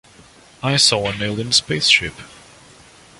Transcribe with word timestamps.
I 0.63 0.77
saw 0.77 1.11
an 1.11 1.21
alien 1.21 1.51
spaceship. 1.51 2.15